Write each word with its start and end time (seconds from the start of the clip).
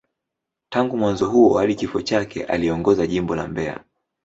Tangu 0.69 0.97
mwaka 0.97 1.25
huo 1.25 1.57
hadi 1.57 1.75
kifo 1.75 2.01
chake, 2.01 2.43
aliongoza 2.43 3.07
Jimbo 3.07 3.35
la 3.35 3.47
Mbeya. 3.47 3.83